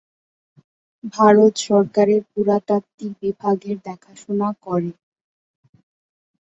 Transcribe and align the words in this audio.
ভারত 1.13 1.53
সরকারের 1.67 2.21
পুরাতাত্ত্বিক 2.31 3.11
বিভাগ 3.21 3.57
এর 3.65 3.77
দেখাশুনা 3.87 4.49
করে। 4.65 4.91